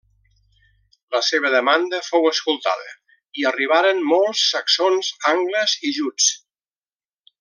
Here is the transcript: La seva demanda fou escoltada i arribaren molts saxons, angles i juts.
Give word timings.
La 1.15 1.19
seva 1.27 1.51
demanda 1.55 1.99
fou 2.07 2.25
escoltada 2.29 2.89
i 3.41 3.45
arribaren 3.51 4.01
molts 4.13 4.47
saxons, 4.55 5.11
angles 5.35 5.77
i 5.91 5.93
juts. 6.01 6.33